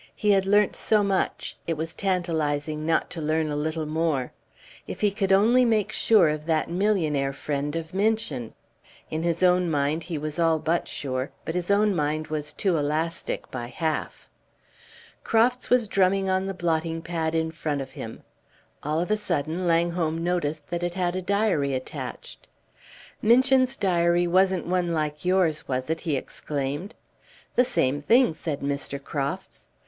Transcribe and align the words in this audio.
He 0.15 0.31
had 0.31 0.47
learnt 0.47 0.75
so 0.75 1.03
much, 1.03 1.55
it 1.67 1.77
was 1.77 1.93
tantalizing 1.93 2.87
not 2.87 3.11
to 3.11 3.21
learn 3.21 3.49
a 3.49 3.55
little 3.55 3.85
more. 3.85 4.31
If 4.87 4.99
he 5.01 5.11
could 5.11 5.31
only 5.31 5.63
make 5.63 5.91
sure 5.91 6.27
of 6.27 6.47
that 6.47 6.71
millionaire 6.71 7.33
friend 7.33 7.75
of 7.75 7.93
Minchin! 7.93 8.55
In 9.11 9.21
his 9.21 9.43
own 9.43 9.69
mind 9.69 10.05
he 10.05 10.17
was 10.17 10.39
all 10.39 10.57
but 10.57 10.87
sure, 10.87 11.29
but 11.45 11.53
his 11.53 11.69
own 11.69 11.95
mind 11.95 12.29
was 12.29 12.51
too 12.51 12.79
elastic 12.79 13.51
by 13.51 13.67
half. 13.67 14.27
Crofts 15.23 15.69
was 15.69 15.87
drumming 15.87 16.31
on 16.31 16.47
the 16.47 16.55
blotting 16.55 17.03
pad 17.03 17.35
in 17.35 17.51
front 17.51 17.79
of 17.79 17.91
him; 17.91 18.23
all 18.81 18.99
of 19.01 19.11
a 19.11 19.15
sudden 19.17 19.67
Langholm 19.67 20.23
noticed 20.23 20.67
that 20.71 20.81
it 20.81 20.95
had 20.95 21.15
a 21.15 21.21
diary 21.21 21.75
attached. 21.75 22.47
"Minchin's 23.21 23.77
diary 23.77 24.25
wasn't 24.25 24.65
one 24.65 24.93
like 24.93 25.23
yours, 25.25 25.67
was 25.67 25.91
it?" 25.91 25.99
he 26.01 26.15
exclaimed. 26.15 26.95
"The 27.55 27.63
same 27.65 28.01
thing," 28.01 28.33
said 28.33 28.61
Mr. 28.61 28.99
Crofts. 29.03 29.67